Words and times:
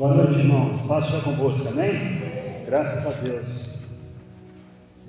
Boa 0.00 0.14
noite, 0.14 0.38
irmãos. 0.38 0.80
Paz 0.86 1.04
seja 1.04 1.20
convosco, 1.20 1.68
amém? 1.68 1.92
Graças 2.64 3.06
a 3.06 3.20
Deus. 3.20 3.86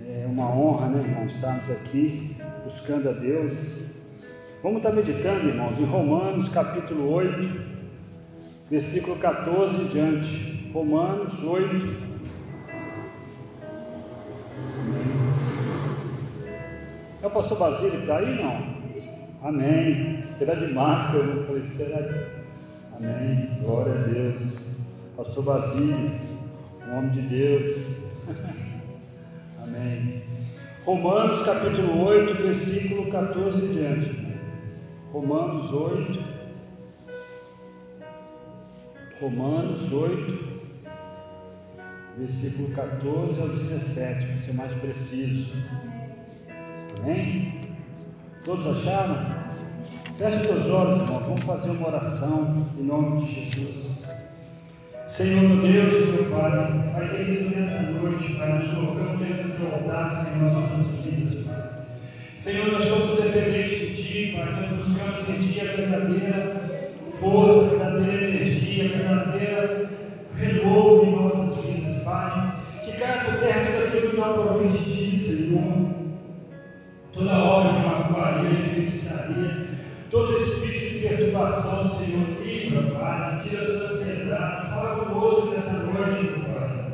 É 0.05 0.25
uma 0.27 0.53
honra, 0.53 0.89
né, 0.89 1.01
irmãos, 1.01 1.33
estarmos 1.33 1.71
aqui 1.71 2.35
buscando 2.65 3.07
a 3.07 3.13
Deus. 3.13 3.95
Vamos 4.61 4.79
estar 4.79 4.91
meditando, 4.91 5.47
irmãos, 5.47 5.79
em 5.79 5.85
Romanos 5.85 6.49
capítulo 6.49 7.09
8, 7.09 7.61
versículo 8.69 9.15
14 9.15 9.81
em 9.81 9.87
diante. 9.87 10.69
Romanos 10.73 11.41
8. 11.41 11.87
É 17.23 17.27
o 17.27 17.29
pastor 17.29 17.57
Basílio 17.57 17.91
que 17.91 17.97
está 17.99 18.17
aí, 18.17 18.43
não? 18.43 19.47
Amém. 19.47 20.25
Ele 20.37 20.55
de 20.67 20.73
máscara, 20.73 21.23
eu 21.23 21.47
falei, 21.47 21.63
será? 21.63 22.09
Amém. 22.97 23.57
Glória 23.63 23.93
a 23.93 24.03
Deus. 24.03 24.70
Pastor 25.15 25.43
Basílio, 25.43 26.11
um 26.87 26.97
homem 26.97 27.11
de 27.11 27.21
Deus. 27.21 28.05
Amém. 29.61 30.23
Romanos 30.85 31.41
capítulo 31.41 32.05
8, 32.05 32.33
versículo 32.35 33.11
14 33.11 33.65
em 33.65 33.73
diante. 33.73 34.27
Romanos 35.11 35.71
8. 35.73 36.31
Romanos 39.21 39.93
8, 39.93 40.61
versículo 42.17 42.69
14 42.69 43.39
ao 43.39 43.49
17, 43.49 44.25
para 44.25 44.35
ser 44.37 44.53
mais 44.53 44.73
preciso. 44.73 45.51
Amém? 46.97 47.61
Todos 48.43 48.65
acharam? 48.65 49.17
Feche 50.17 50.39
seus 50.39 50.67
olhos, 50.69 51.01
irmão. 51.01 51.19
Vamos 51.19 51.41
fazer 51.41 51.69
uma 51.69 51.87
oração 51.89 52.57
em 52.79 52.83
nome 52.83 53.25
de 53.25 53.51
Jesus. 53.51 53.90
Senhor, 55.11 55.41
meu 55.41 55.57
Deus 55.57 56.07
meu 56.07 56.25
Pai, 56.31 56.91
Pai 56.93 57.09
querido, 57.09 57.53
nessa 57.53 57.81
noite, 57.91 58.33
Pai, 58.35 58.53
nos 58.53 58.69
colocamos 58.69 59.19
diante 59.19 59.43
do 59.43 59.57
teu 59.57 59.73
altar, 59.73 60.09
Senhor, 60.09 60.47
as 60.47 60.53
nossas 60.53 60.87
vidas, 61.03 61.43
Pai. 61.43 61.63
Senhor, 62.37 62.71
nós 62.71 62.85
somos 62.85 63.21
dependentes 63.21 63.77
de 63.77 64.03
Ti, 64.03 64.31
Pai, 64.33 64.45
nós 64.53 64.87
buscamos 64.87 65.27
em 65.27 65.41
Ti 65.41 65.59
a 65.59 65.75
verdadeira 65.75 66.61
força, 67.15 67.75
a 67.75 67.89
verdadeira 67.89 68.23
energia, 68.23 68.85
a 68.85 68.97
verdadeira 68.97 69.89
renovo 70.33 71.05
em 71.05 71.11
nossas 71.11 71.65
vidas, 71.65 72.03
Pai. 72.03 72.53
Que 72.85 72.93
caia 72.93 73.25
por 73.25 73.35
terra 73.41 73.65
tudo 73.65 73.87
aquilo 73.87 74.09
que 74.11 74.17
não 74.17 74.33
provém 74.33 74.71
de 74.71 74.95
Ti, 74.95 75.17
Senhor. 75.17 75.91
Toda 77.11 77.37
obra 77.37 77.73
de 77.73 77.79
macumbaria, 77.81 78.49
de 78.49 78.69
feitiçaria, 78.75 79.60
perturbação, 81.01 81.89
Senhor, 81.89 82.41
livra, 82.43 82.95
Pai, 82.95 83.39
tira 83.43 83.65
toda 83.65 83.93
ansiedade, 83.93 84.69
fala 84.69 85.05
conosco 85.05 85.51
nessa 85.51 85.83
noite, 85.83 86.27
Pai. 86.41 86.85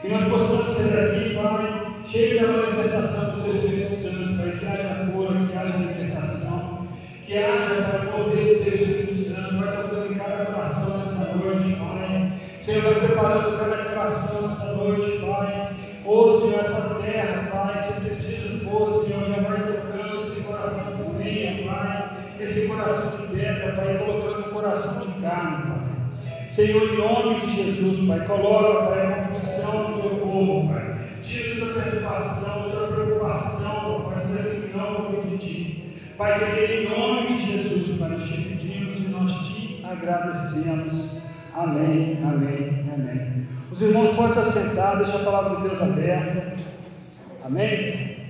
Que 0.00 0.08
nós 0.08 0.28
possamos 0.28 0.76
ser 0.76 0.88
daqui, 0.88 1.34
Pai, 1.34 1.92
cheio 2.06 2.40
da 2.40 2.52
manifestação 2.52 3.30
do 3.36 3.42
Teu 3.42 3.56
Espírito 3.56 3.96
Santo, 3.96 4.38
Pai, 4.38 4.52
que 4.52 4.66
haja 4.66 5.10
cura, 5.12 5.46
que 5.46 5.58
haja 5.58 5.76
libertação, 5.76 6.88
que 7.26 7.36
haja, 7.36 7.74
Pai, 7.74 8.06
mover 8.06 8.58
do 8.58 8.64
Teu 8.64 8.74
Espírito 8.74 9.22
Santo, 9.24 9.56
vai 9.56 9.76
tocando 9.76 10.12
em 10.12 10.16
cada 10.16 10.46
coração 10.46 10.98
nessa 10.98 11.34
noite, 11.34 11.76
Pai. 11.76 12.32
Senhor, 12.58 12.82
vai 12.82 12.94
preparando 12.94 13.58
cada 13.58 13.76
coração 13.84 14.48
nessa 14.48 14.72
noite, 14.74 15.18
Pai. 15.18 15.72
Ô 16.04 16.38
Senhor, 16.38 16.60
essa 16.60 16.94
terra, 17.02 17.50
Pai, 17.50 17.82
se 17.82 18.00
preciso 18.00 18.58
for, 18.60 19.04
Senhor, 19.04 19.24
já 19.28 19.42
vai 19.42 19.60
tocando 19.60 20.20
esse 20.22 20.40
coração 20.42 21.14
frio, 21.14 21.66
Pai, 21.66 22.10
esse 22.58 22.66
coração 22.66 23.10
de 23.10 23.26
pedra, 23.28 23.72
Pai, 23.72 23.98
colocando 23.98 24.48
um 24.48 24.52
coração 24.52 25.06
de 25.06 25.20
carne, 25.20 25.62
Pai. 25.62 26.50
Senhor, 26.50 26.82
em 26.82 26.96
nome 26.96 27.40
de 27.40 27.56
Jesus, 27.56 28.08
Pai, 28.08 28.26
coloca, 28.26 28.86
Pai, 28.86 29.06
a 29.06 29.10
confissão 29.12 29.92
do 29.92 30.02
teu 30.02 30.18
povo, 30.18 30.68
Pai. 30.68 30.96
Tira 31.22 31.60
toda 31.60 31.80
perturbação, 31.80 32.70
toda 32.70 32.86
preocupação, 32.88 34.10
Pai, 34.10 34.24
aquilo 34.24 34.62
que 34.62 34.76
não 34.76 34.94
provém 34.94 35.36
de 35.36 35.38
ti. 35.38 35.94
Pai, 36.16 36.38
querido, 36.38 36.72
em 36.72 36.98
nome 36.98 37.28
de 37.28 37.46
Jesus, 37.46 37.98
Pai, 37.98 38.08
nós 38.10 38.28
te 38.28 38.40
pedimos 38.42 38.98
e 38.98 39.08
nós 39.08 39.32
te 39.46 39.84
agradecemos. 39.84 41.18
Amém, 41.54 42.18
amém, 42.24 42.84
amém. 42.92 43.46
Os 43.70 43.80
irmãos 43.80 44.16
podem 44.16 44.32
se 44.32 44.38
assentar, 44.40 44.96
deixa 44.96 45.16
a 45.16 45.24
palavra 45.24 45.56
de 45.56 45.68
Deus 45.68 45.80
aberta. 45.80 46.54
Amém? 47.44 48.27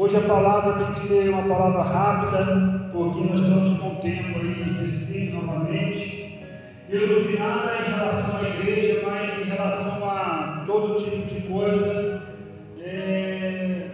Hoje 0.00 0.16
a 0.16 0.20
palavra 0.20 0.74
tem 0.74 0.92
que 0.92 1.00
ser 1.00 1.28
uma 1.28 1.42
palavra 1.42 1.82
rápida, 1.82 2.88
porque 2.92 3.20
nós 3.20 3.40
estamos 3.40 3.80
com 3.80 3.88
o 3.88 3.96
tempo 3.96 4.38
aí 4.38 4.76
restrito 4.78 5.34
novamente. 5.34 6.40
Eu 6.88 7.08
não 7.08 7.20
vi 7.20 7.36
nada 7.36 7.84
em 7.84 7.90
relação 7.90 8.38
à 8.38 8.48
igreja, 8.48 9.00
mas 9.04 9.40
em 9.40 9.50
relação 9.50 10.08
a 10.08 10.62
todo 10.64 11.02
tipo 11.02 11.34
de 11.34 11.40
coisa, 11.48 12.22
é, 12.80 13.88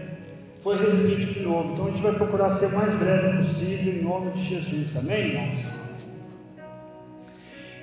foi 0.61 0.77
restrito 0.77 1.33
de 1.33 1.41
novo. 1.41 1.73
Então 1.73 1.87
a 1.87 1.91
gente 1.91 2.03
vai 2.03 2.13
procurar 2.13 2.51
ser 2.51 2.67
o 2.67 2.77
mais 2.77 2.93
breve 2.99 3.39
possível, 3.39 3.95
em 3.95 4.03
nome 4.03 4.31
de 4.33 4.43
Jesus. 4.43 4.95
Amém, 4.99 5.29
irmãos? 5.29 5.61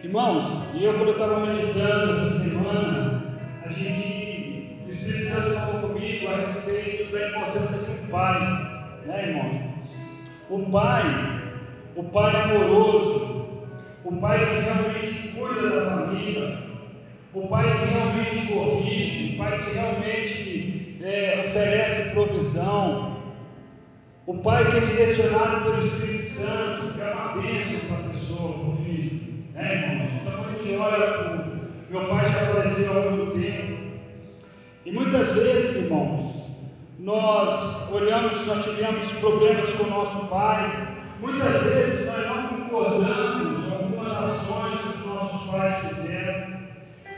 Irmãos, 0.03 0.64
e 0.76 0.86
eu 0.86 0.94
quando 0.94 1.08
eu 1.08 1.14
estava 1.14 1.44
meditando 1.48 2.22
essa 2.22 2.40
semana, 2.40 3.24
a 3.66 3.72
gente, 3.72 4.78
o 4.88 4.92
Espírito 4.92 5.26
Santo 5.26 5.56
falou 5.56 5.90
comigo 5.90 6.28
a 6.28 6.36
respeito 6.36 7.12
da 7.12 7.30
importância 7.30 7.80
de 7.80 8.01
pai, 8.12 8.40
né 9.06 9.30
irmãos? 9.30 9.62
O 10.50 10.70
pai, 10.70 11.42
o 11.96 12.04
pai 12.04 12.36
amoroso, 12.36 13.48
o 14.04 14.16
pai 14.18 14.46
que 14.46 14.62
realmente 14.62 15.28
cuida 15.30 15.70
da 15.70 15.90
família, 15.90 16.58
o 17.34 17.48
pai 17.48 17.80
que 17.80 17.86
realmente 17.86 18.48
corrige, 18.48 19.34
o 19.34 19.38
pai 19.38 19.58
que 19.58 19.74
realmente 19.74 20.98
é, 21.02 21.44
oferece 21.46 22.12
provisão, 22.12 23.18
o 24.28 24.38
pai 24.40 24.70
que 24.70 24.78
é 24.78 24.80
direcionado 24.82 25.64
pelo 25.64 25.86
Espírito 25.86 26.30
Santo, 26.32 27.02
é 27.02 27.14
uma 27.14 27.42
bênção 27.42 27.80
para 27.88 27.98
a 27.98 28.10
pessoa, 28.10 28.60
para 28.60 28.70
o 28.70 28.76
filho. 28.76 29.22
Né, 29.54 29.74
irmãos? 29.74 30.10
Então, 30.22 30.34
quando 30.38 30.50
a 30.50 30.60
gente 30.60 30.78
olha, 30.78 31.62
meu 31.90 32.06
pai 32.08 32.26
já 32.26 32.46
faleceu 32.46 32.92
há 32.92 33.12
muito 33.12 33.40
tempo. 33.40 33.82
E 34.86 34.92
muitas 34.92 35.34
vezes, 35.34 35.84
irmãos, 35.86 36.41
nós 37.02 37.92
olhamos, 37.92 38.46
nós 38.46 38.64
tivemos 38.64 39.12
problemas 39.14 39.68
com 39.72 39.86
o 39.86 39.90
nosso 39.90 40.28
pai. 40.28 40.88
Muitas 41.20 41.64
vezes 41.64 42.06
nós 42.06 42.28
não 42.28 42.48
concordamos 42.48 43.66
com 43.66 43.74
algumas 43.74 44.12
ações 44.12 44.80
que 44.82 45.00
os 45.00 45.06
nossos 45.08 45.50
pais 45.50 45.78
fizeram. 45.88 46.62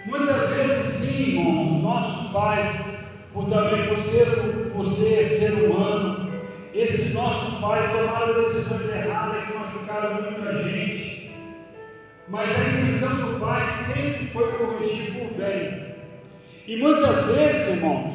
Muitas 0.05 0.49
vezes, 0.51 0.85
sim, 0.85 1.37
irmãos, 1.37 1.75
os 1.75 1.83
nossos 1.83 2.31
pais, 2.31 2.97
por 3.33 3.49
também 3.49 3.87
por 3.87 4.01
ser, 4.03 4.71
por 4.73 4.89
ser 4.89 5.25
ser 5.25 5.51
humano, 5.51 6.31
esses 6.73 7.13
nossos 7.13 7.59
pais 7.59 7.91
tomaram 7.91 8.35
decisões 8.35 8.89
erradas 8.89 9.43
que 9.43 9.57
machucaram 9.57 10.21
muito 10.21 10.47
a 10.47 10.53
gente. 10.63 11.29
Mas 12.29 12.49
a 12.57 12.69
intenção 12.69 13.15
do 13.17 13.39
Pai 13.39 13.67
sempre 13.67 14.27
foi 14.27 14.49
corrigir 14.53 15.13
por 15.13 15.37
bem. 15.37 15.93
E 16.65 16.77
muitas 16.77 17.25
vezes, 17.25 17.75
irmãos, 17.75 18.12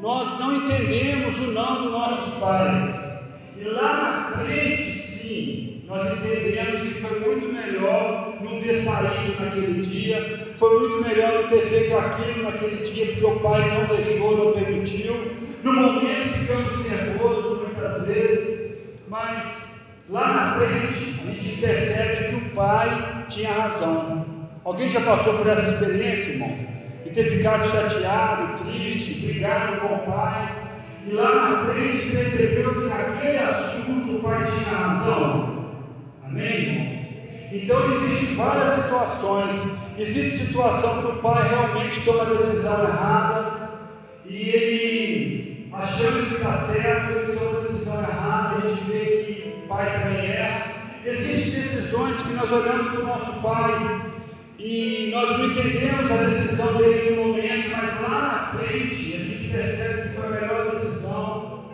nós 0.00 0.38
não 0.38 0.54
entendemos 0.54 1.38
o 1.40 1.52
não 1.52 1.82
dos 1.82 1.92
nossos 1.92 2.34
pais. 2.40 3.20
E 3.56 3.64
lá 3.64 4.32
na 4.32 4.44
frente, 4.44 4.98
sim, 4.98 5.82
nós 5.86 6.10
entendemos 6.12 6.80
que 6.80 6.94
foi 6.94 7.20
muito 7.20 7.52
melhor 7.52 8.34
não 8.40 8.60
ter 8.60 8.74
saído 8.74 9.42
naquele 9.42 9.82
dia, 9.82 10.52
foi 10.56 10.80
muito 10.80 11.02
melhor 11.02 11.42
não 11.42 11.48
ter 11.48 11.66
feito 11.66 11.96
aquilo 11.96 12.44
naquele 12.44 12.84
dia, 12.84 13.06
porque 13.06 13.26
o 13.26 13.40
pai 13.40 13.78
não 13.78 13.96
deixou, 13.96 14.36
não 14.36 14.52
permitiu. 14.52 15.32
No 15.64 15.72
momento 15.72 16.38
ficamos 16.38 16.84
nervosos 16.86 17.62
muitas 17.62 18.06
vezes, 18.06 18.78
mas 19.08 19.78
Lá 20.10 20.32
na 20.32 20.54
frente, 20.54 21.20
a 21.20 21.30
gente 21.30 21.60
percebe 21.60 22.28
que 22.28 22.34
o 22.36 22.50
pai 22.54 23.26
tinha 23.28 23.52
razão. 23.52 24.24
Alguém 24.64 24.88
já 24.88 25.02
passou 25.02 25.34
por 25.34 25.46
essa 25.46 25.70
experiência, 25.70 26.30
irmão? 26.30 26.77
Ter 27.18 27.30
ficado 27.30 27.68
chateado, 27.68 28.62
triste, 28.62 29.26
brigado 29.26 29.80
com 29.80 29.92
o 29.92 29.98
pai, 30.06 30.54
e 31.04 31.12
lá 31.12 31.34
na 31.34 31.66
frente 31.66 32.10
percebeu 32.10 32.74
que 32.74 32.86
naquele 32.86 33.38
assunto 33.38 34.18
o 34.18 34.22
pai 34.22 34.44
tinha 34.44 34.76
razão. 34.76 35.64
Amém? 36.24 37.08
Então 37.50 37.90
existem 37.90 38.36
várias 38.36 38.72
situações. 38.74 39.52
Existe 39.98 40.46
situação 40.46 41.02
que 41.02 41.08
o 41.08 41.16
pai 41.16 41.48
realmente 41.48 42.00
toma 42.02 42.22
a 42.22 42.34
decisão 42.34 42.84
errada 42.84 43.70
e 44.24 44.50
ele, 44.50 45.70
achando 45.72 46.28
que 46.28 46.34
está 46.36 46.56
certo, 46.56 47.18
ele 47.18 47.36
toma 47.36 47.58
a 47.58 47.62
decisão 47.62 48.00
errada, 48.00 48.54
e 48.54 48.66
a 48.68 48.70
gente 48.70 48.84
vê 48.84 48.98
que 49.24 49.66
pai 49.66 49.90
também 49.90 50.30
erra. 50.30 50.72
Existem 51.04 51.62
decisões 51.62 52.22
que 52.22 52.34
nós 52.34 52.52
olhamos 52.52 52.86
para 52.86 53.00
o 53.00 53.06
nosso 53.06 53.32
pai 53.40 54.07
e 54.58 55.10
nós 55.12 55.38
não 55.38 55.46
entendemos 55.46 56.10
a 56.10 56.16
decisão 56.16 56.78
dele 56.78 57.14
no 57.14 57.28
momento, 57.28 57.70
mas 57.70 58.02
lá 58.02 58.52
na 58.52 58.58
frente 58.58 59.14
a 59.14 59.18
gente 59.18 59.48
percebe 59.50 60.08
que 60.08 60.16
foi 60.16 60.26
a 60.26 60.40
melhor 60.40 60.70
decisão. 60.70 61.70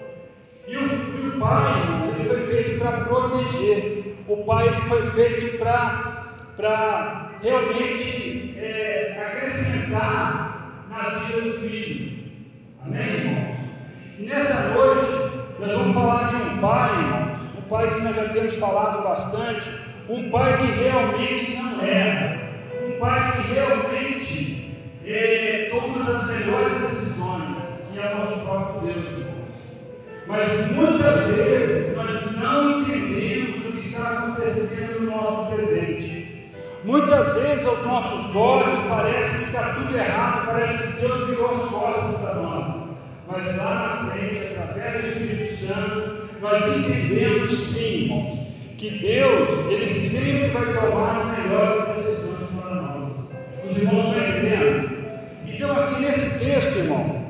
E 0.68 0.76
o, 0.76 0.82
e 0.82 1.28
o 1.28 1.40
pai, 1.40 1.72
ele 2.14 2.24
foi 2.24 2.46
feito 2.46 2.78
para 2.78 2.92
proteger. 3.04 4.16
O 4.28 4.36
pai 4.44 4.68
ele 4.68 4.86
foi 4.86 5.10
feito 5.12 5.58
para 5.58 7.30
realmente 7.42 8.54
é, 8.58 9.16
acrescentar 9.18 10.86
na 10.90 11.08
vida 11.20 11.40
do 11.40 11.52
filho. 11.52 12.24
Amém, 12.84 13.00
irmãos? 13.00 13.56
E 14.18 14.22
nessa 14.24 14.74
noite, 14.74 15.10
nós 15.58 15.72
vamos 15.72 15.94
falar 15.94 16.28
de 16.28 16.36
um 16.36 16.58
pai, 16.58 16.90
irmãos, 17.00 17.40
um 17.58 17.62
pai 17.62 17.94
que 17.94 18.00
nós 18.02 18.16
já 18.16 18.28
temos 18.28 18.56
falado 18.56 19.02
bastante, 19.02 19.70
um 20.06 20.30
pai 20.30 20.58
que 20.58 20.66
realmente 20.66 21.56
não 21.56 21.82
erra, 21.82 22.43
pai 22.98 23.32
que 23.32 23.52
realmente 23.52 24.78
é, 25.06 25.70
toma 25.70 26.10
as 26.10 26.26
melhores 26.26 26.80
decisões, 26.80 27.58
que 27.92 27.98
é 27.98 28.12
o 28.12 28.18
nosso 28.18 28.40
próprio 28.40 28.92
Deus, 28.92 29.12
irmãos. 29.12 29.34
Mas 30.26 30.70
muitas 30.72 31.26
vezes 31.26 31.96
nós 31.96 32.32
não 32.32 32.80
entendemos 32.80 33.66
o 33.66 33.72
que 33.72 33.86
está 33.86 34.10
acontecendo 34.10 35.00
no 35.00 35.10
nosso 35.10 35.54
presente. 35.54 36.50
Muitas 36.84 37.34
vezes 37.34 37.66
aos 37.66 37.84
nossos 37.86 38.36
olhos 38.36 38.78
parece 38.88 39.38
que 39.38 39.44
está 39.44 39.72
tudo 39.72 39.96
errado, 39.96 40.46
parece 40.46 40.86
que 40.86 41.00
Deus 41.00 41.28
virou 41.28 41.54
as 41.54 41.70
costas 41.70 42.20
para 42.20 42.34
nós. 42.34 42.74
Mas 43.26 43.56
lá 43.56 44.02
na 44.04 44.10
frente, 44.12 44.54
através 44.54 45.02
do 45.02 45.08
Espírito 45.08 45.54
Santo, 45.54 46.24
nós 46.40 46.76
entendemos 46.76 47.58
sim, 47.58 48.04
irmãos, 48.04 48.38
que 48.76 48.90
Deus, 48.98 49.70
Ele 49.70 49.88
sempre 49.88 50.48
vai 50.48 50.72
tomar 50.74 51.10
as 51.10 51.38
melhores 51.38 51.96
decisões. 51.96 52.33
Os 53.74 53.82
irmãos 53.82 54.06
estão 54.06 54.28
entendendo? 54.28 54.88
Então, 55.48 55.72
aqui 55.72 56.00
nesse 56.00 56.38
texto, 56.38 56.78
irmão, 56.78 57.24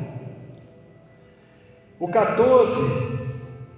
o 1.99 2.09
14, 2.09 3.15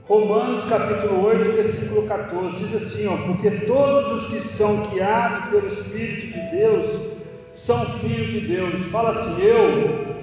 Romanos 0.03 0.65
capítulo 0.65 1.27
8, 1.27 1.53
versículo 1.53 2.09
14, 2.09 2.57
diz 2.57 2.75
assim: 2.75 3.07
ó, 3.07 3.17
Porque 3.19 3.51
todos 3.67 4.23
os 4.23 4.31
que 4.33 4.41
são 4.41 4.89
guiados 4.89 5.51
pelo 5.51 5.69
Espírito 5.69 6.27
de 6.27 6.57
Deus 6.57 7.17
são 7.53 7.87
filhos 8.01 8.33
de 8.33 8.41
Deus. 8.49 8.87
Fala 8.91 9.11
assim: 9.11 9.43
Eu 9.43 10.17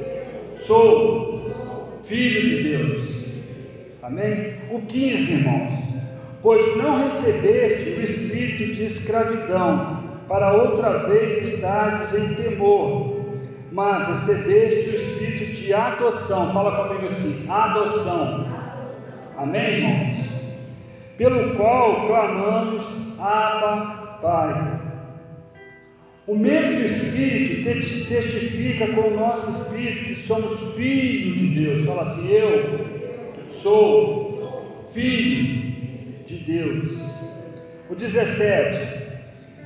sou 0.57 2.01
filho 2.03 2.41
de 2.41 2.63
Deus. 2.63 3.23
Amém? 4.01 4.55
O 4.69 4.81
15, 4.81 5.31
irmãos. 5.31 5.71
Pois 6.41 6.75
não 6.75 7.05
recebeste 7.05 7.91
o 7.91 8.03
espírito 8.03 8.73
de 8.73 8.83
escravidão, 8.83 10.02
para 10.27 10.53
outra 10.53 11.07
vez 11.07 11.53
estares 11.53 12.13
em 12.13 12.33
temor 12.35 13.23
mas 13.73 14.07
recebeste 14.07 14.91
o 14.91 14.95
espírito 14.95 15.53
de 15.53 15.73
adoção. 15.73 16.53
Fala 16.53 16.87
comigo 16.87 17.07
assim: 17.07 17.45
adoção. 17.49 18.45
Amém, 19.35 19.79
irmãos? 19.79 20.33
Pelo 21.17 21.55
qual 21.55 22.07
clamamos, 22.07 22.85
Abba, 23.19 24.19
Pai. 24.21 24.79
O 26.25 26.35
mesmo 26.35 26.85
Espírito 26.85 27.63
testifica 27.63 28.87
com 28.93 29.09
o 29.09 29.17
nosso 29.17 29.49
Espírito 29.49 30.05
que 30.05 30.15
somos 30.15 30.75
filhos 30.75 31.37
de 31.37 31.59
Deus. 31.59 31.85
Fala 31.85 32.03
assim: 32.03 32.27
Eu 32.29 33.49
sou 33.49 34.81
filho 34.93 36.23
de 36.25 36.37
Deus. 36.37 37.19
O 37.89 37.95
17: 37.95 39.02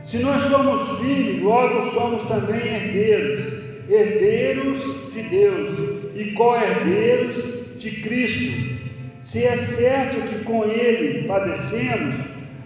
Se 0.08 0.20
nós 0.20 0.42
somos 0.44 1.00
filhos, 1.00 1.44
logo 1.44 1.82
somos 1.92 2.24
também 2.30 2.66
herdeiros 2.66 3.58
herdeiros 3.90 5.12
de 5.14 5.24
Deus 5.24 5.80
e 6.16 6.32
co-herdeiros 6.32 7.78
de 7.78 7.92
Cristo. 8.02 8.78
Se 9.22 9.44
é 9.44 9.58
certo 9.58 10.30
que 10.30 10.46
com 10.46 10.64
Ele 10.64 11.28
padecemos, 11.28 12.16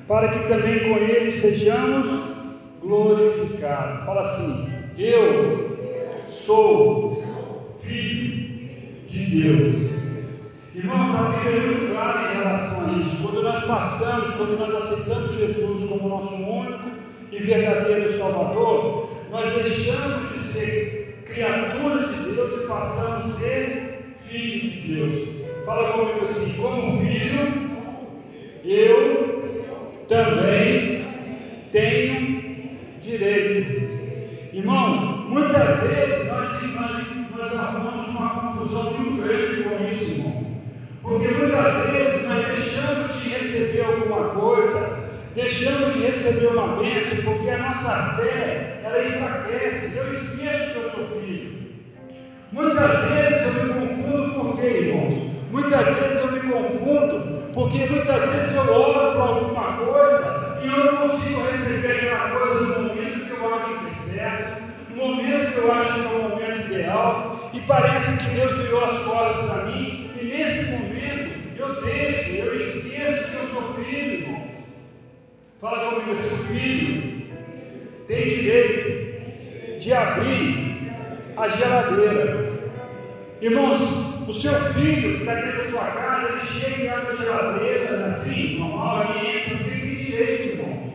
para 0.08 0.28
que 0.28 0.48
também 0.48 0.88
com 0.88 0.98
Ele 0.98 1.32
sejamos 1.32 2.08
glorificados. 2.80 4.06
Fala 4.06 4.22
assim: 4.22 4.70
Eu 4.96 5.78
sou 6.30 7.76
filho 7.80 8.52
de 9.10 9.26
Deus. 9.26 9.92
Irmãos, 10.76 11.10
a 11.16 11.40
Bíblia 11.40 11.58
é 11.58 11.66
muito 11.66 11.92
clara 11.92 12.32
em 12.32 12.38
relação 12.38 12.86
a 12.86 13.00
isso. 13.00 13.18
Quando 13.24 13.42
nós 13.42 13.64
passamos, 13.66 14.36
quando 14.36 14.60
nós 14.60 14.76
aceitamos 14.76 15.36
Jesus 15.36 15.90
como 15.90 16.08
nosso 16.08 16.36
único 16.36 16.91
e 17.32 17.40
verdadeiro 17.40 18.18
Salvador, 18.18 19.10
nós 19.32 19.54
deixamos 19.54 20.34
de 20.34 20.40
ser 20.40 21.24
criatura 21.26 22.08
de 22.08 22.32
Deus 22.32 22.62
e 22.62 22.68
passamos 22.68 23.36
a 23.36 23.40
ser 23.40 24.14
filho 24.18 24.70
de 24.70 24.94
Deus. 24.94 25.30
Fala 25.66 25.94
comigo 25.94 26.26
assim: 26.26 26.54
como 26.62 26.98
filho, 26.98 27.72
eu 28.66 30.04
também 30.08 31.06
tenho 31.72 32.42
direito. 33.02 33.92
Irmãos, 34.54 35.30
muitas 35.30 35.80
vezes 35.80 36.28
nós, 36.28 36.62
nós, 36.74 37.06
nós 37.38 37.56
arrumamos 37.56 38.10
uma 38.10 38.30
confusão 38.42 38.94
muito 38.94 39.24
grande 39.24 39.64
com 39.64 39.88
isso, 39.90 40.12
irmão. 40.12 40.52
Porque 41.02 41.30
muitas 41.30 41.90
vezes 41.90 42.28
nós 42.28 42.46
deixamos 42.46 43.24
de 43.24 43.30
receber 43.30 43.86
alguma 43.86 44.30
coisa, 44.30 45.00
deixamos 45.34 45.71
de 45.71 45.71
receber 46.22 46.48
uma 46.48 46.78
bênção, 46.78 47.24
porque 47.24 47.50
a 47.50 47.58
nossa 47.58 48.16
fé, 48.16 48.82
ela 48.84 49.04
enfraquece. 49.04 49.98
Eu 49.98 50.14
esqueço 50.14 50.72
que 50.72 50.78
eu 50.78 50.92
sou 50.92 51.22
filho. 51.22 51.62
Muitas 52.52 53.06
vezes 53.06 53.42
eu 53.42 53.64
me 53.64 53.74
confundo 53.74 54.34
por 54.34 54.60
quê, 54.60 54.68
irmãos? 54.68 55.14
Muitas 55.50 55.88
vezes 55.96 56.20
eu 56.20 56.32
me 56.32 56.40
confundo 56.40 57.42
porque 57.54 57.86
muitas 57.86 58.30
vezes 58.30 58.56
eu 58.56 58.74
oro 58.74 59.12
por 59.12 59.22
alguma 59.22 59.78
coisa 59.78 60.60
e 60.64 60.68
eu 60.68 60.86
não 60.86 61.10
consigo 61.10 61.42
receber 61.42 61.92
aquela 61.92 62.30
coisa 62.30 62.62
no 62.62 62.88
momento 62.88 63.26
que 63.26 63.32
eu 63.32 63.56
acho 63.56 63.80
que 63.80 63.90
é 63.90 63.94
certo, 63.94 64.62
no 64.92 64.96
momento 64.96 65.52
que 65.54 65.58
eu 65.58 65.72
acho 65.74 65.94
que 65.94 66.00
é 66.00 66.18
o 66.18 66.30
momento 66.30 66.72
ideal, 66.72 67.50
e 67.54 67.60
parece 67.62 68.24
que 68.24 68.36
Deus 68.36 68.58
virou 68.58 68.86
as 68.86 68.98
costas 69.00 69.50
para 69.50 69.66
mim, 69.66 70.12
e 70.22 70.26
nesse 70.26 70.72
momento 70.72 71.32
eu 71.58 71.82
deixo, 71.82 72.36
eu 72.36 72.56
esqueço 72.56 73.30
que 73.30 73.36
eu 73.36 73.48
sou 73.48 73.74
filho, 73.74 74.14
irmãos. 74.14 74.52
Fala 75.62 75.92
comigo 75.92 76.10
assim, 76.10 76.38
filho 76.46 77.22
tem 78.08 78.28
direito 78.28 79.80
de 79.80 79.94
abrir 79.94 80.92
a 81.38 81.48
geladeira. 81.50 82.52
Irmãos, 83.40 83.80
o 84.28 84.34
seu 84.34 84.54
filho 84.54 85.18
que 85.18 85.20
está 85.20 85.36
dentro 85.36 85.58
da 85.60 85.64
sua 85.66 85.86
casa, 85.92 86.30
ele 86.30 86.46
chega 86.48 86.82
e 86.82 86.90
abre 86.90 87.12
a 87.12 87.16
geladeira, 87.16 88.06
assim, 88.08 88.58
normal, 88.58 89.06
ele 89.14 89.38
entra, 89.38 89.58
porque 89.58 89.70
tem 89.70 89.96
direito, 89.98 90.58
irmãos. 90.58 90.94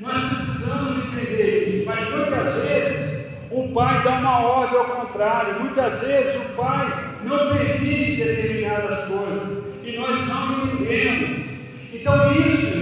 Nós 0.00 0.24
precisamos 0.32 0.96
entender 1.12 1.68
isso, 1.68 1.84
mas 1.84 2.10
muitas 2.10 2.54
vezes 2.62 3.28
o 3.50 3.68
pai 3.74 4.02
dá 4.04 4.20
uma 4.20 4.40
ordem 4.40 4.78
ao 4.78 4.86
contrário, 4.86 5.60
muitas 5.60 6.00
vezes 6.00 6.34
o 6.34 6.54
pai 6.56 7.14
não 7.24 7.54
permite 7.54 8.24
determinadas 8.24 9.04
coisas, 9.04 9.64
e 9.84 9.98
nós 9.98 10.26
não 10.28 10.64
entendemos. 10.64 11.46
Então, 11.92 12.32
isso, 12.32 12.77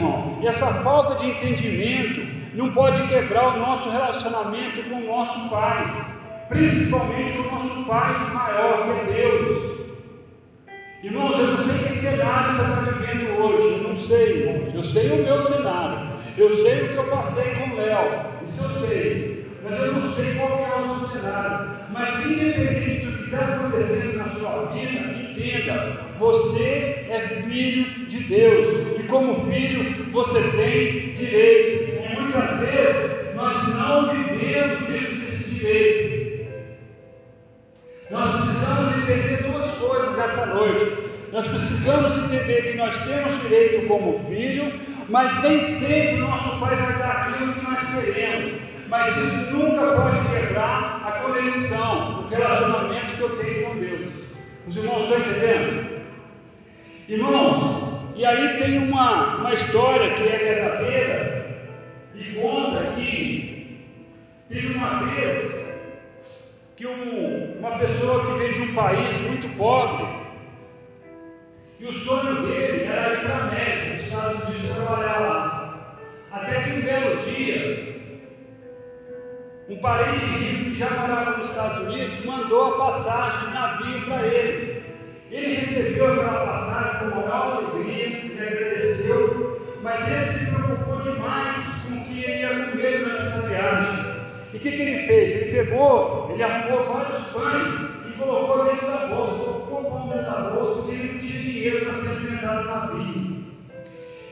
essa 0.48 0.66
falta 0.82 1.16
de 1.16 1.30
entendimento 1.30 2.20
não 2.54 2.72
pode 2.72 3.02
quebrar 3.08 3.56
o 3.56 3.58
nosso 3.58 3.90
relacionamento 3.90 4.82
com 4.84 4.96
o 4.96 5.06
nosso 5.06 5.48
Pai, 5.50 6.06
principalmente 6.48 7.32
com 7.32 7.48
o 7.48 7.52
nosso 7.52 7.84
Pai 7.84 8.32
maior, 8.32 8.84
que 8.84 9.10
é 9.10 9.14
Deus. 9.14 9.76
Irmãos, 11.02 11.38
eu 11.38 11.46
não 11.48 11.64
sei 11.64 11.78
que 11.84 11.92
cenário 11.92 12.52
você 12.52 12.62
está 12.62 12.80
vivendo 12.80 13.40
hoje, 13.40 13.84
eu 13.84 13.88
não 13.88 14.00
sei, 14.00 14.40
irmãos, 14.40 14.74
eu 14.74 14.82
sei 14.82 15.10
o 15.10 15.24
meu 15.24 15.42
cenário, 15.42 16.08
eu 16.36 16.50
sei 16.50 16.82
o 16.82 16.88
que 16.88 16.96
eu 16.96 17.04
passei 17.04 17.54
com 17.54 17.70
o 17.70 17.76
Léo, 17.76 18.26
isso 18.46 18.64
eu 18.64 18.86
sei, 18.86 19.46
mas 19.62 19.82
eu 19.82 19.92
não 19.92 20.12
sei 20.12 20.34
qual 20.34 20.58
é 20.58 20.76
o 20.78 20.98
seu 20.98 21.08
cenário. 21.08 21.70
Mas 21.90 22.26
independente 22.26 23.06
do 23.06 23.18
que 23.18 23.24
está 23.24 23.44
acontecendo 23.44 24.16
na 24.18 24.28
sua 24.30 24.72
vida, 24.72 25.00
entenda, 25.12 26.00
você 26.14 26.95
é 27.10 27.42
filho 27.42 28.06
de 28.06 28.18
Deus, 28.24 28.98
e 28.98 29.02
como 29.04 29.50
filho 29.50 30.10
você 30.12 30.40
tem 30.56 31.12
direito, 31.12 31.92
e 31.94 32.20
muitas 32.20 32.60
vezes 32.60 33.34
nós 33.34 33.68
não 33.76 34.10
vivemos 34.10 34.86
dentro 34.86 35.14
desse 35.16 35.50
direito. 35.54 36.46
Nós 38.10 38.30
precisamos 38.30 38.96
entender 38.98 39.42
duas 39.42 39.70
coisas 39.72 40.16
nessa 40.16 40.46
noite. 40.46 41.06
Nós 41.32 41.48
precisamos 41.48 42.24
entender 42.24 42.72
que 42.72 42.78
nós 42.78 42.94
temos 43.04 43.42
direito 43.42 43.86
como 43.88 44.18
filho, 44.24 44.80
mas 45.08 45.42
nem 45.42 45.60
sempre 45.68 46.18
nosso 46.18 46.60
pai 46.60 46.76
vai 46.76 46.98
dar 46.98 47.28
aquilo 47.28 47.52
que 47.52 47.64
nós 47.64 48.04
queremos. 48.04 48.60
Mas 48.88 49.16
isso 49.16 49.56
nunca 49.56 50.00
pode 50.00 50.20
quebrar 50.28 51.02
a 51.04 51.12
conexão, 51.22 52.20
o 52.20 52.28
relacionamento 52.28 53.14
que 53.14 53.20
eu 53.20 53.30
tenho 53.30 53.66
com 53.66 53.76
Deus. 53.80 54.12
Os 54.66 54.76
irmãos 54.76 55.02
estão 55.02 55.18
entendendo? 55.18 55.95
Irmãos, 57.08 58.16
e 58.16 58.26
aí 58.26 58.58
tem 58.58 58.78
uma, 58.78 59.36
uma 59.36 59.54
história 59.54 60.12
que 60.14 60.22
é 60.24 60.38
verdadeira 60.38 61.56
e 62.12 62.34
conta 62.34 62.86
que 62.86 63.78
teve 64.48 64.74
uma 64.74 65.04
vez 65.04 65.66
que 66.74 66.84
um, 66.84 67.58
uma 67.60 67.78
pessoa 67.78 68.26
que 68.26 68.32
veio 68.32 68.54
de 68.54 68.60
um 68.62 68.74
país 68.74 69.20
muito 69.20 69.56
pobre, 69.56 70.04
e 71.78 71.84
o 71.84 71.92
sonho 71.92 72.42
dele 72.42 72.84
era 72.84 73.12
ir 73.12 73.20
para 73.20 73.34
a 73.34 73.42
América, 73.48 73.92
nos 73.92 74.02
Estados 74.02 74.44
Unidos, 74.44 74.68
trabalhar 74.70 75.20
lá. 75.20 75.98
Até 76.32 76.60
que 76.60 76.70
um 76.70 76.80
belo 76.82 77.16
dia, 77.18 78.00
um 79.68 79.76
parente 79.76 80.24
rico 80.24 80.70
que 80.70 80.74
já 80.74 80.90
morava 80.90 81.36
nos 81.36 81.48
Estados 81.50 81.86
Unidos, 81.86 82.24
mandou 82.24 82.74
a 82.74 82.78
passagem 82.78 83.46
de 83.46 83.54
navio 83.54 84.06
para 84.06 84.26
ele. 84.26 84.75
Ele 85.36 85.56
recebeu 85.56 86.12
aquela 86.12 86.46
passagem 86.46 87.10
com 87.10 87.20
maior 87.20 87.68
alegria, 87.74 88.06
ele 88.06 88.40
agradeceu, 88.40 89.60
mas 89.82 90.10
ele 90.10 90.24
se 90.24 90.50
preocupou 90.50 91.02
demais 91.02 91.56
com 91.82 91.94
o 91.94 92.04
que 92.04 92.24
ele 92.24 92.40
ia 92.40 92.70
comer 92.70 92.98
durante 93.00 93.26
essa 93.26 93.46
viagem. 93.46 94.06
E 94.54 94.56
o 94.56 94.60
que, 94.60 94.70
que 94.70 94.82
ele 94.82 94.98
fez? 95.06 95.32
Ele 95.32 95.52
pegou, 95.52 96.30
ele 96.32 96.42
arrumou 96.42 96.84
vários 96.84 97.22
pães 97.26 97.80
e 98.08 98.18
colocou 98.18 98.64
dentro 98.64 98.86
da 98.86 99.06
bolsa, 99.08 99.36
colocou 99.36 99.80
o 99.80 99.90
pão 99.90 100.08
dentro 100.08 100.24
da 100.24 100.50
bolsa, 100.50 100.74
porque 100.80 100.92
ele 100.92 101.12
não 101.12 101.20
tinha 101.20 101.42
dinheiro 101.42 101.84
para 101.84 101.94
se 101.98 102.08
alimentar 102.08 102.54
no 102.54 102.64
navio. 102.64 103.36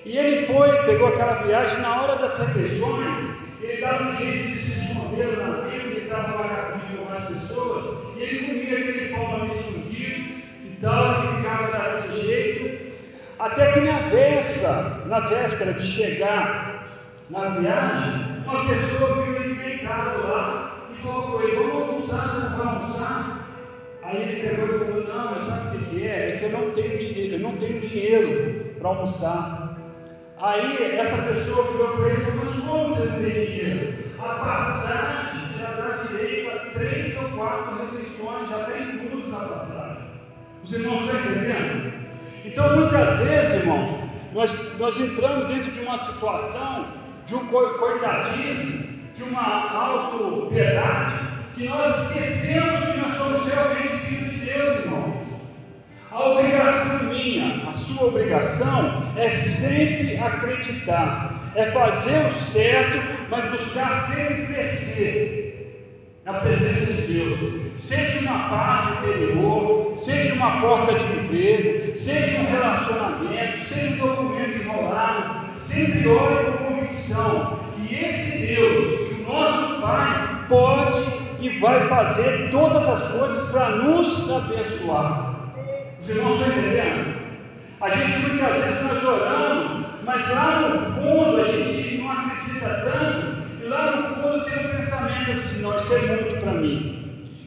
E 0.07 0.17
ele 0.17 0.47
foi, 0.47 0.87
pegou 0.87 1.09
aquela 1.09 1.35
viagem, 1.35 1.81
na 1.83 2.03
hora 2.03 2.17
das 2.17 2.39
refeições, 2.39 3.19
ele 3.61 3.81
dava 3.83 4.05
um 4.05 4.13
jeito 4.17 4.53
de 4.53 4.59
se 4.59 4.85
esconder 4.87 5.37
no 5.37 5.53
navio, 5.53 5.81
ele 5.83 6.01
estava 6.01 6.49
cabine 6.49 6.97
com 6.97 7.05
mais 7.11 7.25
pessoas, 7.25 8.17
e 8.17 8.23
ele 8.23 8.47
comia 8.47 8.79
aquele 8.79 9.04
e 10.75 10.81
tal, 10.81 11.23
ele 11.23 11.37
ficava 11.37 11.71
daquele 11.71 12.21
jeito, 12.21 12.95
até 13.39 13.73
que 13.73 13.81
na 13.81 13.99
véspera, 13.99 15.03
na 15.07 15.21
véspera 15.21 15.73
de 15.75 15.87
chegar 15.87 16.85
na 17.31 17.49
viagem, 17.49 18.43
uma 18.45 18.67
pessoa 18.67 19.23
viu 19.23 19.37
ele 19.37 19.55
deitado 19.55 20.27
lá 20.27 20.89
e 20.93 21.01
falou 21.01 21.23
com 21.23 21.43
ele, 21.43 21.57
vamos 21.57 21.75
almoçar, 21.75 22.29
você 22.29 22.57
vai 22.57 22.67
almoçar? 22.67 23.49
Aí 24.03 24.23
ele 24.23 24.49
pegou 24.49 24.67
e 24.67 24.79
falou, 24.79 25.05
não, 25.05 25.31
mas 25.31 25.43
sabe 25.43 25.77
o 25.77 25.81
que 25.81 26.07
é? 26.07 26.31
É 26.31 26.37
que 26.39 26.45
eu 26.45 26.51
não 26.51 26.71
tenho 26.73 26.99
dinheiro, 26.99 27.35
eu 27.35 27.41
não 27.41 27.57
tenho 27.57 27.81
dinheiro 27.81 28.75
para 28.79 28.89
almoçar. 28.89 29.77
Aí 30.37 30.97
essa 30.99 31.23
pessoa 31.23 31.73
virou 31.73 31.97
para 31.97 32.09
ele 32.09 32.23
e 32.23 32.25
falou, 32.25 32.45
mas 32.45 32.65
como 32.65 32.89
você 32.89 33.09
não 33.09 33.23
tem 33.23 33.47
dinheiro? 33.47 33.95
A 34.19 34.35
passagem 34.35 35.59
já 35.59 35.71
dá 35.71 36.03
direito 36.03 36.51
a 36.51 36.71
três 36.79 37.17
ou 37.17 37.29
quatro 37.31 37.77
refeições, 37.77 38.51
já 38.51 38.61
está 38.61 38.79
incluso 38.79 39.29
na 39.29 39.41
passagem. 39.41 39.94
Os 40.65 40.73
irmãos 40.73 41.05
estão 41.05 41.21
entendendo? 41.21 41.93
Então 42.43 42.77
muitas 42.77 43.19
vezes, 43.19 43.61
irmãos, 43.61 44.01
nós, 44.33 44.79
nós 44.79 44.99
entramos 44.99 45.49
dentro 45.49 45.71
de 45.71 45.81
uma 45.81 45.99
situação 45.99 46.87
de 47.27 47.35
um 47.35 47.47
coitadismo, 47.47 48.95
de 49.15 49.23
uma 49.25 49.71
auto-piedade, 49.71 51.15
que 51.55 51.69
nós 51.69 52.11
esquecemos 52.11 52.85
que 52.85 52.99
nós 52.99 53.17
somos 53.17 53.47
realmente 53.47 53.89
filhos 53.89 54.33
de 54.33 54.39
Deus, 54.39 54.79
irmãos. 54.81 55.15
A 56.11 56.29
obrigação 56.31 57.09
minha, 57.11 57.69
a 57.69 57.73
sua 57.73 58.07
obrigação 58.07 59.13
é 59.17 59.29
sempre 59.29 60.17
acreditar, 60.17 61.53
é 61.55 61.71
fazer 61.71 62.27
o 62.27 62.35
certo, 62.35 62.99
mas 63.31 63.51
buscar 63.51 63.91
sempre 64.07 64.47
crescer 64.47 65.55
na 66.25 66.35
presença 66.35 66.93
de 66.93 67.03
Deus. 67.03 67.39
Seja 67.77 68.21
uma 68.21 68.49
paz 68.49 68.99
interior, 68.99 69.93
seja 69.97 70.24
uma 70.45 70.61
porta 70.61 70.95
de 70.95 71.05
emprego, 71.05 71.97
seja 71.97 72.41
um 72.41 72.51
relacionamento, 72.51 73.59
seja 73.67 73.95
um 73.95 74.07
documento 74.07 74.63
enrolado, 74.63 75.57
sempre 75.57 76.07
olhe 76.09 76.45
com 76.45 76.65
convicção 76.65 77.59
que 77.75 77.95
esse 77.95 78.47
Deus, 78.47 79.09
que 79.09 79.23
o 79.23 79.33
nosso 79.33 79.81
Pai, 79.81 80.45
pode 80.49 81.01
e 81.41 81.49
vai 81.59 81.89
fazer 81.89 82.51
todas 82.51 82.87
as 82.87 83.13
coisas 83.13 83.49
para 83.51 83.71
nos 83.77 84.31
abençoar. 84.31 85.35
Os 86.01 86.09
irmãos 86.09 86.41
estão 86.41 86.59
entendendo? 86.59 87.25
A 87.81 87.89
gente 87.91 88.19
muitas 88.19 88.65
vezes 88.65 88.83
nós 88.83 89.05
oramos, 89.05 89.87
mas 90.05 90.35
lá 90.35 90.61
no 90.61 90.79
fundo 90.79 91.41
a 91.41 91.45
gente 91.45 91.99
não 91.99 92.11
acredita 92.11 92.69
tanto, 92.85 93.63
e 93.63 93.67
lá 93.67 93.97
no 93.97 94.15
fundo 94.15 94.45
tem 94.45 94.67
um 94.67 94.77
pensamento 94.77 95.31
assim, 95.31 95.63
não, 95.63 95.77
isso 95.77 95.95
é 95.95 95.99
muito 96.01 96.41
para 96.41 96.53
mim. 96.53 96.94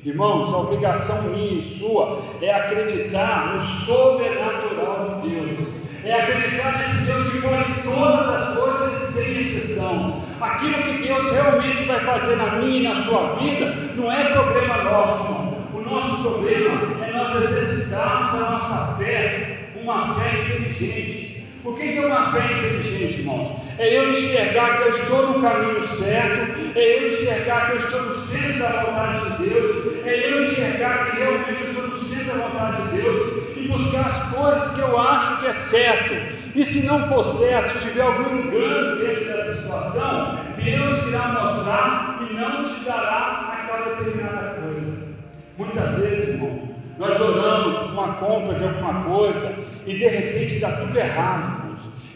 Irmãos, 0.08 0.54
a 0.54 0.60
obrigação 0.60 1.22
minha 1.24 1.60
e 1.60 1.62
sua 1.62 2.22
é 2.42 2.54
acreditar 2.54 3.54
no 3.54 3.62
sobrenatural 3.62 5.20
de 5.22 5.30
Deus, 5.30 5.60
é 6.02 6.14
acreditar 6.14 6.78
nesse 6.78 7.04
Deus 7.04 7.30
que 7.30 7.42
pode 7.42 7.74
todas 7.84 8.30
as 8.30 8.58
coisas 8.58 8.98
sem 9.00 9.38
exceção. 9.38 10.22
Aquilo 10.40 10.82
que 10.84 11.06
Deus 11.06 11.30
realmente 11.30 11.84
vai 11.84 12.00
fazer 12.00 12.38
na 12.38 12.52
minha 12.54 12.80
e 12.80 12.84
na 12.84 13.04
sua 13.04 13.36
vida 13.36 13.76
não 13.98 14.10
é 14.10 14.32
problema 14.32 14.78
nosso, 14.84 15.26
irmão. 15.26 15.58
O 15.74 15.82
nosso 15.82 16.22
problema 16.22 17.06
é 17.06 17.12
nós 17.12 17.44
exercitarmos 17.44 18.42
a 18.42 18.50
nossa 18.52 18.96
fé, 18.98 19.72
uma 19.76 20.16
fé 20.16 20.42
inteligente. 20.42 21.44
O 21.66 21.74
que 21.74 21.98
é 21.98 22.06
uma 22.06 22.32
fé 22.32 22.46
inteligente, 22.54 23.20
irmãos? 23.20 23.67
É 23.80 23.96
eu 23.96 24.12
enxergar 24.12 24.78
que 24.78 24.84
eu 24.84 24.90
estou 24.90 25.34
no 25.34 25.42
caminho 25.42 25.88
certo, 25.88 26.78
é 26.78 26.98
eu 26.98 27.08
enxergar 27.10 27.68
que 27.68 27.72
eu 27.74 27.78
estou 27.78 28.02
no 28.02 28.16
centro 28.16 28.60
da 28.60 28.84
vontade 28.84 29.30
de 29.30 29.50
Deus, 29.50 30.06
é 30.06 30.32
eu 30.32 30.42
enxergar 30.42 31.06
que 31.06 31.18
realmente 31.18 31.62
eu 31.62 31.70
estou 31.70 31.88
no 31.88 32.00
centro 32.00 32.26
da 32.26 32.48
vontade 32.48 32.82
de 32.82 33.02
Deus 33.02 33.58
e 33.58 33.68
buscar 33.68 34.08
as 34.08 34.36
coisas 34.36 34.72
que 34.72 34.82
eu 34.82 35.00
acho 35.00 35.40
que 35.40 35.48
é 35.48 35.54
certo. 35.54 36.14
E 36.56 36.66
se 36.66 36.88
não 36.88 37.08
for 37.08 37.24
certo, 37.24 37.78
se 37.78 37.90
tiver 37.90 38.02
algum 38.02 38.36
engano 38.36 38.98
dentro 38.98 39.26
dessa 39.26 39.54
situação, 39.62 40.40
Deus 40.58 41.08
irá 41.08 41.28
mostrar 41.28 42.20
e 42.28 42.34
não 42.34 42.64
te 42.64 42.84
dará 42.84 43.54
aquela 43.54 43.96
determinada 43.96 44.60
coisa. 44.60 45.08
Muitas 45.56 45.92
vezes, 46.00 46.30
irmãos, 46.30 46.70
nós 46.98 47.22
oramos 47.22 47.78
por 47.78 47.92
uma 47.92 48.14
compra 48.16 48.56
de 48.56 48.64
alguma 48.64 49.04
coisa 49.04 49.54
e 49.86 49.94
de 49.94 50.08
repente 50.08 50.56
está 50.56 50.72
tudo 50.72 50.98
errado. 50.98 51.57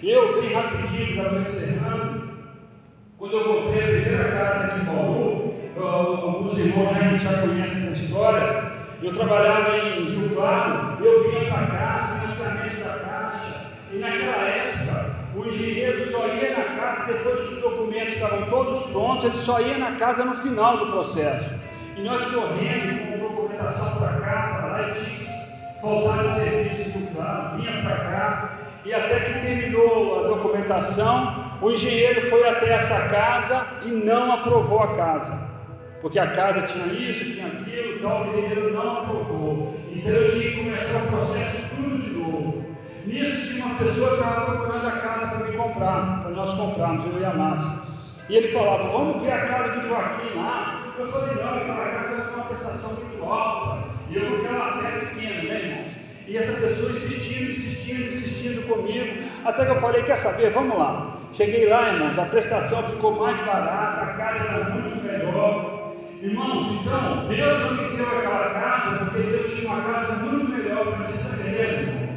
Eu, 0.04 0.42
bem 0.42 0.52
rapidinho, 0.52 1.16
já 1.16 1.24
estou 1.24 1.42
encerrando. 1.42 2.32
Quando 3.20 3.34
eu 3.34 3.44
comprei 3.44 3.84
a 3.84 4.02
primeira 4.02 4.32
casa 4.32 4.66
aqui 4.66 4.82
em 4.82 4.86
Bauru, 4.86 5.54
alguns 5.78 6.58
irmãos 6.58 6.90
já, 6.96 7.18
já 7.18 7.42
conhecem 7.42 7.78
essa 7.78 7.92
história. 7.92 8.72
Eu 9.04 9.14
trabalhava 9.14 9.78
em 9.78 10.06
Rio 10.06 10.36
Claro, 10.36 10.98
eu 11.06 11.30
vinha 11.30 11.52
para 11.52 11.68
cá, 11.68 12.20
financiamento 12.20 12.84
da 12.84 12.94
Caixa, 13.00 13.62
e 13.92 14.00
naquela 14.00 14.48
época 14.48 15.16
o 15.36 15.46
engenheiro 15.46 16.12
só 16.12 16.28
ia 16.28 16.58
na 16.58 16.64
casa 16.64 17.14
depois 17.14 17.40
que 17.40 17.54
os 17.54 17.62
documentos 17.62 18.14
estavam 18.14 18.50
todos 18.50 18.92
prontos, 18.92 19.26
ele 19.26 19.38
só 19.38 19.62
ia 19.62 19.78
na 19.78 19.92
casa 19.98 20.26
no 20.26 20.36
final 20.36 20.78
do 20.78 20.88
processo. 20.88 21.54
E 21.96 22.02
nós 22.02 22.26
correndo 22.26 23.12
com 23.12 23.36
documentação 23.36 24.00
para 24.00 24.20
cá, 24.20 24.58
para 24.58 24.68
lá, 24.68 24.90
e 24.90 24.94
tinha 24.94 25.22
faltar 25.80 26.24
de 26.24 26.30
serviço 26.30 26.90
em 26.90 26.92
Rio 26.92 27.08
Claro, 27.14 27.58
vinha 27.58 27.82
para 27.84 27.96
cá, 27.98 28.58
e 28.84 28.94
até 28.94 29.20
que 29.20 29.40
terminou 29.40 30.26
a 30.26 30.28
documentação, 30.28 31.52
o 31.62 31.72
engenheiro 31.72 32.30
foi 32.30 32.48
até 32.48 32.74
essa 32.74 33.10
casa 33.10 33.68
e 33.86 33.92
não 33.92 34.32
aprovou 34.32 34.82
a 34.82 34.96
casa. 34.96 35.52
Porque 36.02 36.18
a 36.18 36.32
casa 36.32 36.64
tinha 36.64 36.88
isso, 36.88 37.32
tinha 37.32 37.46
aquilo, 37.46 37.96
então 37.98 38.24
o 38.24 38.28
engenheiro 38.28 38.74
não 38.74 39.04
aprovou. 39.04 39.76
Então 39.92 40.12
eu 40.12 40.32
tinha 40.32 40.52
que 40.52 40.64
começar 40.64 40.98
o 40.98 41.08
processo 41.08 41.58
tudo 41.76 41.98
de 42.02 42.12
novo. 42.12 42.66
Nisso 43.06 43.54
tinha 43.54 43.66
uma 43.66 43.76
pessoa 43.76 44.10
que 44.10 44.16
estava 44.16 44.46
procurando 44.46 44.88
a 44.88 44.92
casa 44.92 45.28
para 45.28 45.48
me 45.48 45.58
comprar, 45.58 46.22
para 46.24 46.32
nós 46.32 46.58
comprarmos, 46.58 47.06
eu 47.06 47.22
e 47.22 47.26
a. 47.26 47.92
E 48.30 48.36
ele 48.36 48.48
falava, 48.48 48.88
vamos 48.88 49.22
ver 49.22 49.32
a 49.32 49.46
casa 49.46 49.80
do 49.80 49.88
Joaquim 49.88 50.38
lá. 50.38 50.94
Eu 50.98 51.08
falei, 51.08 51.36
não, 51.36 51.56
aquela 51.56 51.86
casa 51.86 52.16
vai 52.16 52.26
ser 52.26 52.36
uma 52.36 52.46
prestação 52.46 52.90
muito 52.94 53.24
alta. 53.24 53.84
E 54.10 54.16
eu 54.16 54.26
com 54.26 54.36
aquela 54.38 54.82
fé 54.82 55.00
pequena, 55.00 55.54
né? 55.54 55.71
E 56.28 56.38
essa 56.38 56.60
pessoa 56.60 56.92
insistindo, 56.92 57.52
insistindo, 57.52 58.14
insistindo 58.14 58.68
comigo, 58.68 59.24
até 59.44 59.66
que 59.66 59.72
eu 59.72 59.82
falei, 59.82 60.04
quer 60.04 60.18
saber, 60.18 60.52
vamos 60.52 60.78
lá. 60.78 61.18
Cheguei 61.34 61.68
lá, 61.68 61.94
irmãos, 61.94 62.20
a 62.20 62.26
prestação 62.26 62.84
ficou 62.84 63.16
mais 63.20 63.40
barata, 63.40 64.02
a 64.02 64.14
casa 64.14 64.54
era 64.54 64.70
muito 64.70 65.04
melhor. 65.04 65.94
Irmãos, 66.22 66.80
então, 66.80 67.28
Deus 67.28 67.60
não 67.62 67.74
me 67.74 67.98
deu 67.98 68.06
aquela 68.06 68.50
casa, 68.52 69.06
porque 69.06 69.22
Deus 69.22 69.56
tinha 69.56 69.74
uma 69.74 69.82
casa 69.82 70.14
muito 70.18 70.50
melhor 70.52 70.86
para 70.86 71.08
você 71.08 71.34
entendendo, 71.34 71.90
irmão? 71.90 72.12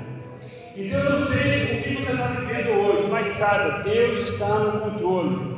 Então 0.77 1.01
eu 1.01 1.21
não 1.21 1.27
sei 1.27 1.79
o 1.79 1.83
que 1.83 2.03
você 2.03 2.13
está 2.13 2.27
vivendo 2.27 2.71
hoje, 2.81 3.07
mas 3.11 3.27
saiba, 3.29 3.83
Deus 3.85 4.29
está 4.29 4.49
no 4.59 4.81
controle 4.81 5.55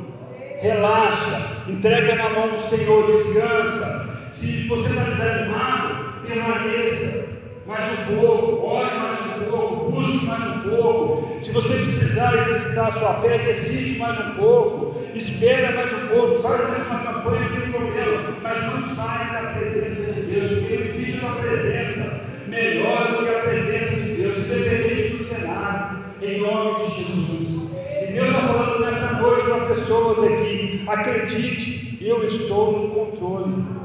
relaxa, 0.59 1.41
entrega 1.67 2.15
na 2.15 2.29
mão 2.29 2.49
do 2.49 2.61
Senhor, 2.63 3.05
descansa. 3.05 4.07
Se 4.27 4.67
você 4.67 4.89
está 4.89 5.03
desanimado, 5.03 6.21
permaneça 6.25 7.26
mais 7.67 7.99
um 7.99 8.15
pouco, 8.15 8.65
ore 8.65 8.95
mais 8.95 9.19
um 9.19 9.51
pouco, 9.51 9.91
busque 9.91 10.25
mais 10.25 10.55
um 10.55 10.69
pouco. 10.69 11.41
Se 11.41 11.51
você 11.51 11.73
precisar 11.73 12.33
exercitar 12.37 12.87
a 12.87 12.99
sua 12.99 13.13
fé, 13.15 13.35
exercite 13.35 13.99
mais 13.99 14.17
um 14.25 14.31
pouco, 14.35 15.01
espera 15.13 15.75
mais 15.75 15.91
um 15.91 16.07
pouco, 16.07 16.39
faz 16.39 16.69
mais 16.69 16.87
uma 16.87 16.99
campanha, 16.99 17.49
não 17.49 17.61
tem 17.61 17.71
problema, 17.71 18.23
mas 18.41 18.63
não 18.63 18.95
saia 18.95 19.33
da 19.33 19.49
presença 19.49 20.13
de 20.13 20.21
Deus, 20.21 20.59
porque 20.59 20.77
não 20.77 20.85
existe 20.85 21.19
uma 21.19 21.35
presença 21.35 22.21
melhor 22.47 23.11
do 23.11 23.25
que 23.25 23.35
a 23.35 23.39
presença 23.39 23.95
de 23.95 24.13
Deus, 24.13 24.37
independente 24.37 25.17
do 25.17 25.25
cenário, 25.25 25.99
em 26.21 26.39
nome 26.39 26.85
de 26.85 26.95
Jesus. 26.95 27.71
E 28.01 28.13
Deus 28.13 28.29
está 28.29 28.41
falando 28.43 28.79
nessa 28.79 29.21
noite 29.21 29.43
para 29.43 29.75
pessoas 29.75 30.23
aqui: 30.23 30.85
acredite, 30.87 31.97
eu 32.01 32.25
estou 32.25 32.79
no 32.79 32.89
controle. 32.91 33.76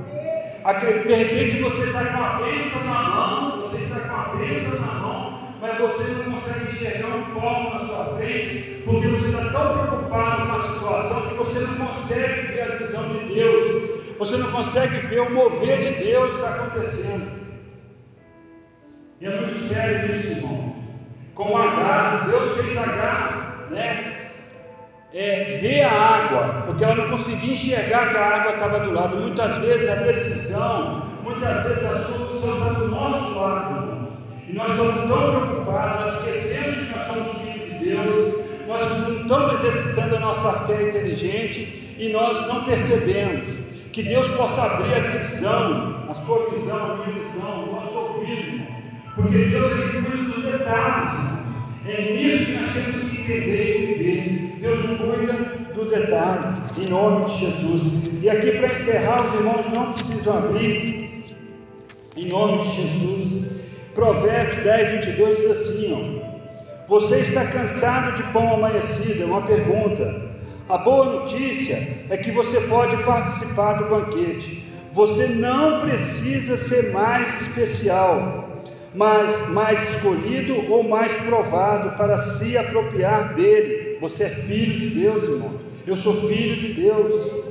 De 0.63 1.15
repente 1.15 1.61
você 1.61 1.87
está 1.87 2.05
com 2.05 2.23
a 2.23 2.35
bênção 2.35 2.85
na 2.85 3.03
mão, 3.03 3.61
você 3.63 3.79
está 3.79 3.99
com 4.01 4.15
a 4.15 4.37
bênção 4.37 4.81
na 4.81 4.93
mão, 4.93 5.41
mas 5.61 5.77
você 5.77 6.05
não 6.13 6.33
consegue 6.33 6.73
enxergar 6.73 7.17
um 7.17 7.35
palmo 7.35 7.71
na 7.75 7.81
sua 7.81 8.17
frente, 8.17 8.83
porque 8.85 9.09
você 9.09 9.27
está 9.27 9.51
tão 9.51 9.73
preocupado 9.73 10.47
com 10.47 10.53
a 10.53 10.61
situação 10.61 11.29
que 11.29 11.35
você 11.35 11.59
não 11.67 11.87
consegue 11.87 12.53
ver 12.53 12.63
a 12.63 12.77
visão 12.77 13.09
de 13.09 13.35
Deus. 13.35 13.91
você 14.19 14.37
não 14.37 14.53
consegue 14.53 14.99
ver 15.09 15.21
o 15.23 15.35
mover 15.35 15.81
de 15.81 16.05
Deus 16.05 16.45
acontecendo. 16.45 17.43
E 19.21 19.27
é 19.27 19.41
muito 19.41 19.69
sério 19.69 20.15
isso, 20.15 20.31
irmão. 20.31 20.77
Como 21.35 21.57
H, 21.57 22.27
Deus 22.29 22.57
fez 22.57 22.79
H, 22.79 23.67
né? 23.71 24.22
É, 25.15 25.59
ver 25.61 25.83
a 25.83 25.93
água, 25.93 26.63
porque 26.65 26.83
ela 26.83 26.95
não 26.95 27.11
conseguia 27.11 27.53
enxergar 27.53 28.09
que 28.09 28.17
a 28.17 28.27
água 28.27 28.53
estava 28.53 28.81
do 28.81 28.93
lado. 28.93 29.19
Muitas 29.19 29.57
vezes 29.59 29.89
a 29.91 29.95
decisão, 29.97 31.03
muitas 31.23 31.65
vezes 31.65 31.85
a 31.85 31.99
solução 31.99 32.59
está 32.59 32.73
do 32.79 32.89
nosso 32.89 33.39
lado. 33.39 34.09
E 34.49 34.55
nós 34.55 34.71
estamos 34.71 34.95
tão 34.95 35.31
preocupados, 35.31 36.01
nós 36.01 36.27
esquecemos 36.27 36.77
que 36.77 36.97
nós 36.97 37.07
somos 37.07 37.39
filhos 37.43 37.69
de 37.69 37.85
Deus, 37.85 38.35
nós 38.67 38.99
não 38.99 39.21
estamos 39.21 39.65
exercitando 39.65 40.17
a 40.17 40.21
nossa 40.21 40.53
fé 40.67 40.89
inteligente 40.89 41.95
e 41.99 42.11
nós 42.11 42.47
não 42.47 42.65
percebemos. 42.65 43.63
Que 43.93 44.03
Deus 44.03 44.27
possa 44.29 44.63
abrir 44.63 44.95
a 44.95 45.01
visão, 45.01 46.07
a 46.09 46.15
sua 46.15 46.49
visão, 46.49 46.93
a 46.93 46.97
minha 46.97 47.21
visão, 47.21 47.65
o 47.65 47.73
nosso 47.73 47.95
ouvido. 47.95 48.67
Porque 49.15 49.37
Deus 49.37 49.73
ele 49.73 50.03
cuida 50.03 50.23
dos 50.23 50.45
detalhes. 50.45 51.13
É 51.87 52.13
nisso 52.13 52.47
que 52.47 52.53
nós 52.53 52.73
temos 52.73 53.11
que 53.11 53.21
entender 53.21 53.77
e 53.77 53.95
viver. 53.95 54.42
Deus 54.63 54.79
cuida 54.97 55.33
do 55.75 55.85
detalhe, 55.87 56.55
em 56.79 56.89
nome 56.89 57.25
de 57.25 57.39
Jesus. 57.39 57.83
E 58.23 58.31
aqui 58.31 58.53
para 58.53 58.73
encerrar, 58.73 59.27
os 59.27 59.35
irmãos 59.35 59.67
não 59.73 59.93
precisam 59.93 60.39
abrir, 60.39 61.25
em 62.17 62.29
nome 62.29 62.63
de 62.63 62.71
Jesus. 62.71 63.51
Provérbios 63.93 64.63
10, 64.63 65.07
22 65.07 65.39
diz 65.39 65.51
assim: 65.51 65.93
ó, 65.93 66.87
Você 66.87 67.19
está 67.19 67.45
cansado 67.45 68.15
de 68.15 68.23
pão 68.33 68.55
amanhecido? 68.55 69.25
É 69.25 69.27
uma 69.27 69.43
pergunta. 69.43 70.31
A 70.69 70.79
boa 70.79 71.07
notícia 71.07 72.07
é 72.09 72.17
que 72.17 72.31
você 72.31 72.61
pode 72.61 72.97
participar 73.03 73.73
do 73.73 73.91
banquete. 73.91 74.65
Você 74.93 75.27
não 75.27 75.81
precisa 75.81 76.57
ser 76.57 76.93
mais 76.93 77.43
especial, 77.43 78.49
mas 78.95 79.49
mais 79.49 79.91
escolhido 79.91 80.71
ou 80.71 80.89
mais 80.89 81.13
provado 81.23 81.97
para 81.97 82.17
se 82.19 82.57
apropriar 82.57 83.35
dele. 83.35 83.82
Você 84.03 84.25
é 84.25 84.29
filho 84.29 84.79
de 84.79 84.91
Deus, 85.01 85.23
irmão. 85.23 85.55
Eu 85.87 85.97
sou 85.97 86.15
filho 86.29 86.57
de 86.57 86.75
Deus. 86.75 87.45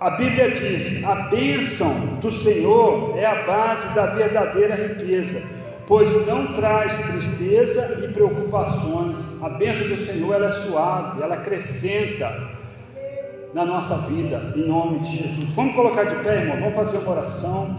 A 0.00 0.10
Bíblia 0.10 0.50
diz: 0.50 1.04
a 1.04 1.14
bênção 1.14 1.94
do 2.20 2.30
Senhor 2.32 3.16
é 3.16 3.24
a 3.24 3.44
base 3.44 3.94
da 3.94 4.06
verdadeira 4.06 4.74
riqueza 4.74 5.40
pois 5.86 6.26
não 6.26 6.54
traz 6.54 6.96
tristeza 7.08 8.04
e 8.04 8.12
preocupações. 8.12 9.16
A 9.42 9.50
bênção 9.50 9.86
do 9.86 9.96
Senhor 9.96 10.34
ela 10.34 10.46
é 10.46 10.52
suave, 10.52 11.22
ela 11.22 11.34
acrescenta 11.34 12.50
na 13.52 13.64
nossa 13.64 13.96
vida, 14.08 14.52
em 14.56 14.66
nome 14.66 15.00
de 15.00 15.16
Jesus. 15.16 15.50
Vamos 15.54 15.74
colocar 15.74 16.04
de 16.04 16.14
pé, 16.16 16.40
irmão, 16.40 16.58
vamos 16.58 16.74
fazer 16.74 16.98
uma 16.98 17.10
oração. 17.10 17.78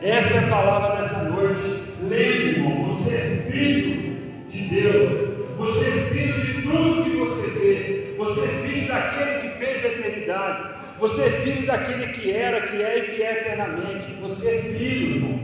Essa 0.00 0.34
é 0.34 0.44
a 0.44 0.48
palavra 0.48 0.96
dessa 0.96 1.24
noite. 1.30 1.60
Lembre, 2.02 2.50
irmão, 2.50 2.94
você 2.94 3.14
é 3.14 3.50
filho 3.50 4.16
de 4.48 4.60
Deus. 4.68 5.28
Você 5.56 5.88
é 5.88 5.92
filho 6.12 6.40
de 6.40 6.47
você 7.48 7.58
vê. 7.58 8.14
Você 8.16 8.40
é 8.40 8.48
filho 8.48 8.88
daquele 8.88 9.38
que 9.38 9.48
fez 9.50 9.84
a 9.84 9.88
eternidade. 9.88 10.70
Você 10.98 11.22
é 11.22 11.30
filho 11.30 11.66
daquele 11.66 12.08
que 12.08 12.32
era, 12.32 12.60
que 12.62 12.82
é 12.82 12.98
e 12.98 13.02
que 13.02 13.22
é 13.22 13.32
eternamente. 13.40 14.12
Você 14.20 14.48
é 14.48 14.62
filho, 14.62 15.16
irmãos. 15.16 15.40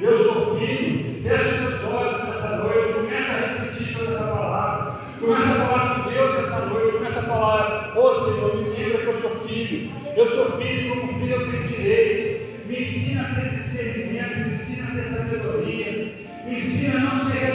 Eu 0.00 0.16
sou 0.16 0.58
filho. 0.58 1.22
Feche 1.22 1.44
seus 1.44 1.84
olhos 1.92 2.28
essa 2.28 2.56
noite. 2.56 2.92
Começa 2.92 3.32
a 3.32 3.36
refletir 3.36 3.94
sobre 3.94 4.14
essa 4.14 4.24
palavra. 4.24 4.94
Começa 5.20 5.50
a 5.50 5.66
falar 5.66 6.04
com 6.04 6.10
Deus 6.10 6.38
essa 6.38 6.66
noite. 6.66 6.92
Começa 6.92 7.18
a 7.18 7.22
falar: 7.22 7.92
Ô 7.96 8.00
oh, 8.00 8.12
Senhor, 8.12 8.56
me 8.56 8.70
lembra 8.70 8.98
que 8.98 9.06
eu 9.06 9.20
sou 9.20 9.30
filho. 9.46 9.92
Eu 10.16 10.26
sou 10.26 10.52
filho 10.58 10.96
como 11.00 11.18
filho 11.18 11.34
eu 11.34 11.50
tenho 11.50 11.64
direito. 11.64 12.68
Me 12.68 12.80
ensina 12.80 13.22
a 13.22 13.34
ter 13.34 13.50
discernimento. 13.50 14.38
Me 14.38 14.52
ensina 14.52 14.88
a 14.88 15.02
ter 15.02 15.08
sabedoria. 15.08 16.14
Me 16.46 16.54
ensina 16.54 16.98
a 16.98 17.14
não 17.14 17.30
ser. 17.30 17.51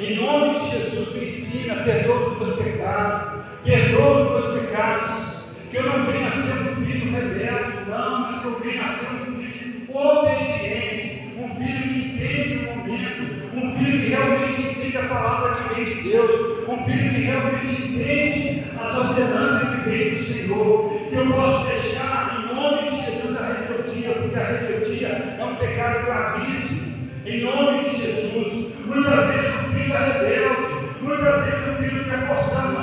Em 0.00 0.16
nome 0.16 0.58
de 0.58 0.70
Jesus, 0.70 1.14
me 1.14 1.20
ensina. 1.20 1.74
Perdoa 1.84 2.30
os 2.30 2.38
meus 2.38 2.56
pecados. 2.56 3.44
Perdoa 3.62 4.22
os 4.22 4.30
meus 4.30 4.60
pecados. 4.60 5.40
Que 5.70 5.76
eu 5.76 5.82
não 5.82 6.02
venha 6.04 6.26
a 6.26 6.30
ser 6.30 6.54
um 6.54 6.74
filho 6.76 7.12
rebelde, 7.12 7.76
não, 7.86 8.20
mas 8.20 8.40
que 8.40 8.46
eu 8.46 8.60
venha 8.60 8.86
a 8.86 8.92
ser 8.94 9.14
um 9.14 9.36
filho 9.36 9.94
obediente, 9.94 11.34
um 11.36 11.48
filho 11.54 11.82
que 11.82 11.98
entende 11.98 12.64
o 12.64 12.76
momento, 12.76 13.56
um 13.56 13.78
filho 13.78 14.00
que 14.00 14.08
realmente 14.08 14.62
entende 14.62 14.96
a 14.96 15.02
palavra 15.02 15.54
que 15.54 15.74
vem 15.74 15.84
de 15.84 16.02
Deus, 16.10 16.68
um 16.68 16.76
filho 16.78 17.14
que 17.14 17.20
realmente 17.20 17.82
entende 17.82 18.64
as 18.80 18.96
ordenanças 18.96 19.68
que 19.68 19.90
vem 19.90 20.14
do 20.14 20.24
Senhor, 20.24 21.08
que 21.08 21.14
eu 21.14 21.26
posso 21.26 21.66
deixar 21.66 22.40
em 22.40 22.54
nome 22.54 22.90
de 22.90 22.96
Jesus 22.96 23.36
a 23.36 23.46
rebeldia, 23.46 24.12
porque 24.14 24.38
a 24.38 24.44
rebeldia 24.44 25.36
é 25.38 25.44
um 25.44 25.54
pecado 25.56 26.06
gravíssimo, 26.06 27.10
em 27.26 27.42
nome 27.42 27.78
de 27.84 27.90
Jesus. 27.90 28.70
Muitas 28.86 29.26
vezes 29.26 29.49
é 29.92 30.18
rebelde, 30.18 30.74
muitas 31.00 31.44
vezes 31.44 31.68
o 31.68 31.74
filho 31.76 32.04
quer 32.04 32.26
forçar 32.26 32.79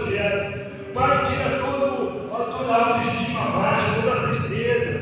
projeto. 0.00 0.60
Pai, 0.94 1.22
tira 1.24 1.58
todo, 1.58 2.28
toda 2.30 2.72
a 2.72 2.94
autoestima 2.94 3.44
baixa, 3.50 4.02
toda 4.02 4.16
a 4.16 4.28
tristeza, 4.28 5.00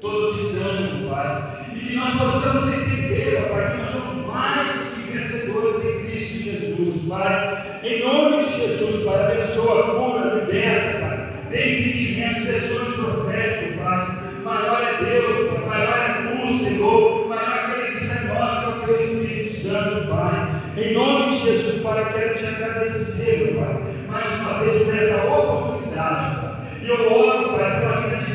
todo 0.00 0.28
o 0.28 0.34
desânimo, 0.34 1.10
Pai. 1.10 1.66
E 1.74 1.78
que 1.78 1.96
nós 1.96 2.14
possamos 2.14 2.72
entender, 2.72 3.48
Pai, 3.50 3.72
que 3.72 3.78
nós 3.78 3.90
somos 3.90 4.26
mais 4.26 4.68
do 4.68 4.94
que 4.94 5.18
vencedores 5.18 5.84
em 5.84 6.04
Cristo 6.04 6.42
Jesus, 6.44 7.08
Pai. 7.08 7.80
Em 7.82 8.04
nome 8.04 8.44
de 8.44 8.60
Jesus, 8.60 9.04
Pai, 9.04 9.24
abençoa, 9.24 9.94
cura, 9.96 10.34
liberta, 10.34 10.98
Pai. 11.00 11.32
Dê 11.50 11.80
entendimento, 11.80 12.46
dê 12.46 12.60
sonhos 12.60 12.94
proféticos, 12.94 13.76
Pai. 13.82 14.18
Maior 14.44 14.82
é 14.82 15.04
Deus, 15.04 15.50
Pai. 15.50 15.66
Maior 15.66 15.98
é 15.98 16.12
tu, 16.22 16.64
Senhor. 16.64 17.28
Maior 17.28 17.50
é 17.50 17.60
aquele 17.60 17.96
que 17.96 18.04
está 18.04 18.22
em 18.22 18.28
nós, 18.28 18.58
que 18.58 18.64
é 18.64 18.68
o 18.68 18.86
teu 18.86 18.96
Espírito 18.96 19.56
Santo, 19.56 20.08
Pai. 20.08 20.62
Em 20.74 20.94
nome 20.94 21.28
de 21.28 21.36
Jesus, 21.36 21.82
Pai, 21.82 22.00
eu 22.00 22.06
quero 22.06 22.34
te 22.34 22.46
agradecer, 22.46 23.58
Pai, 23.58 23.82
mais 24.08 24.40
uma 24.40 24.60
vez 24.60 24.82
por 24.82 24.96
essa 24.96 25.26
oportunidade, 25.26 26.36
Pai. 26.36 26.56
E 26.82 26.88
eu 26.88 27.12
oro, 27.12 27.58
Pai, 27.58 27.80
pela 27.80 28.00
vida 28.00 28.16
de 28.16 28.32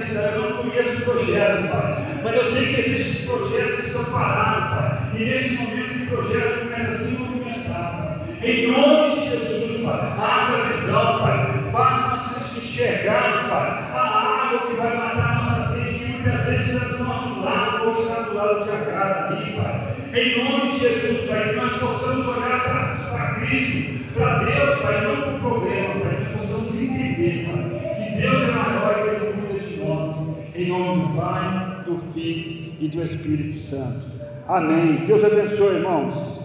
está. 0.00 0.20
Eu 0.20 0.40
não 0.40 0.62
conheço 0.62 0.96
o 0.96 1.04
projeto, 1.04 1.68
Pai, 1.70 2.06
mas 2.22 2.36
eu 2.36 2.44
sei 2.44 2.74
que 2.74 2.80
existem 2.80 3.26
projetos 3.26 3.76
que 3.76 3.86
estão 3.86 4.04
parados, 4.04 4.68
Pai. 4.70 4.98
E 5.14 5.24
nesse 5.24 5.56
momento 5.56 5.88
que 5.88 6.06
projetos 6.06 6.58
começam 6.62 6.94
a 6.94 6.98
se 6.98 7.10
movimentar, 7.12 8.18
Pai. 8.20 8.48
Em 8.48 8.70
nome 8.70 9.14
de 9.14 9.28
Jesus, 9.28 9.84
Pai, 9.84 10.00
abre 10.18 10.60
a 10.60 10.64
visão, 10.72 11.18
Pai. 11.20 11.70
Faz 11.72 12.06
nós 12.06 12.36
enxergarmos, 12.76 13.50
Pai, 13.50 13.70
a 13.94 14.48
água 14.48 14.66
que 14.68 14.76
vai 14.76 14.96
matar 14.96 15.30
a 15.30 15.34
nossa 15.42 15.72
sede, 15.72 15.98
que 15.98 16.12
muitas 16.12 16.44
vezes 16.44 16.74
está 16.74 16.96
do 16.96 17.04
nosso 17.04 17.40
lado, 17.40 17.88
ou 17.88 17.92
está 17.94 18.20
do 18.20 18.34
lado 18.34 18.64
de 18.64 18.70
Agar 18.70 19.32
ali, 19.32 19.52
Pai. 19.52 19.86
Em 20.12 20.44
nome 20.44 20.72
de 20.72 20.78
Jesus, 20.78 21.28
Pai, 21.28 21.48
que 21.48 21.56
nós 21.56 21.72
possamos 21.72 22.28
olhar 22.28 22.64
para 22.64 23.34
Cristo, 23.36 24.12
para 24.14 24.44
Deus, 24.44 24.78
Pai, 24.80 25.00
não 25.06 25.22
para 25.22 25.30
o 25.30 25.40
problema, 25.40 26.00
Pai, 26.00 26.16
que 26.16 26.36
nós 26.36 26.46
possamos 26.46 26.74
entender, 26.74 27.46
Pai, 27.46 27.94
que 27.96 28.20
Deus 28.20 28.42
é 28.42 28.52
maior 28.52 28.92
e 28.92 29.02
que 29.02 29.24
Ele 29.24 29.32
cuida 29.32 29.66
de 29.66 29.76
nós. 29.76 30.45
Em 30.56 30.68
nome 30.68 31.08
do 31.08 31.14
Pai, 31.14 31.82
do 31.84 31.98
Filho 32.14 32.72
e 32.80 32.88
do 32.88 33.02
Espírito 33.02 33.54
Santo. 33.58 34.06
Amém. 34.48 35.04
Deus 35.06 35.22
abençoe, 35.22 35.76
irmãos. 35.76 36.34